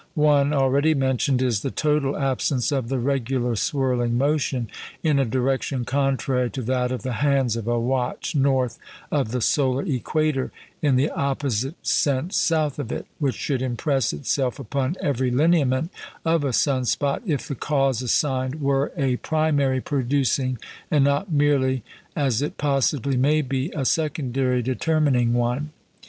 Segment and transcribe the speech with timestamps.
[0.15, 4.67] One (already mentioned) is the total absence of the regular swirling motion
[5.03, 8.79] in a direction contrary to that of the hands of a watch north
[9.11, 10.51] of the solar equator,
[10.81, 15.91] in the opposite sense south of it which should impress itself upon every lineament
[16.25, 20.57] of a sun spot if the cause assigned were a primary producing,
[20.89, 21.83] and not merely
[22.15, 25.69] (as it possibly may be) a secondary determining one.